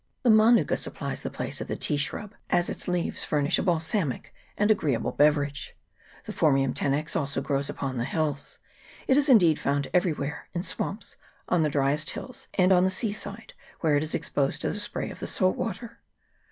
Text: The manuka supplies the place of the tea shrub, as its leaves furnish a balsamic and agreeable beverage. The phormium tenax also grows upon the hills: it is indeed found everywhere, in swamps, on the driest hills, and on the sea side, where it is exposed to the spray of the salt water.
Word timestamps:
The 0.23 0.31
manuka 0.31 0.77
supplies 0.77 1.21
the 1.21 1.29
place 1.29 1.61
of 1.61 1.67
the 1.67 1.75
tea 1.75 1.97
shrub, 1.97 2.33
as 2.49 2.71
its 2.71 2.87
leaves 2.87 3.23
furnish 3.23 3.59
a 3.59 3.61
balsamic 3.61 4.33
and 4.57 4.71
agreeable 4.71 5.11
beverage. 5.11 5.75
The 6.23 6.33
phormium 6.33 6.73
tenax 6.73 7.15
also 7.15 7.39
grows 7.39 7.69
upon 7.69 7.97
the 7.97 8.05
hills: 8.05 8.57
it 9.07 9.15
is 9.15 9.29
indeed 9.29 9.59
found 9.59 9.89
everywhere, 9.93 10.49
in 10.55 10.63
swamps, 10.63 11.17
on 11.47 11.61
the 11.61 11.69
driest 11.69 12.09
hills, 12.09 12.47
and 12.55 12.71
on 12.71 12.83
the 12.83 12.89
sea 12.89 13.13
side, 13.13 13.53
where 13.81 13.95
it 13.95 14.01
is 14.01 14.15
exposed 14.15 14.61
to 14.61 14.71
the 14.71 14.79
spray 14.79 15.11
of 15.11 15.19
the 15.19 15.27
salt 15.27 15.55
water. 15.55 15.99